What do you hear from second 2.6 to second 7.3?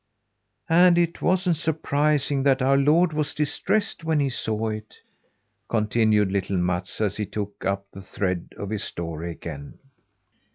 our Lord was distressed when he saw it," continued little Mats, as he